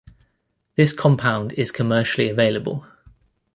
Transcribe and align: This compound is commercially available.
This 0.77 0.93
compound 0.93 1.53
is 1.53 1.71
commercially 1.71 2.27
available. 2.27 2.87